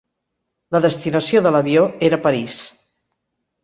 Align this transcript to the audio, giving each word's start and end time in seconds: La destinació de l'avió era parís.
La 0.75 0.81
destinació 0.85 1.43
de 1.49 1.53
l'avió 1.59 1.87
era 2.11 2.23
parís. 2.27 2.61